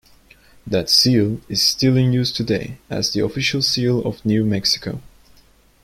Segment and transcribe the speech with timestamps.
[0.65, 4.99] That seal is still in use today as the official seal of New Mexico.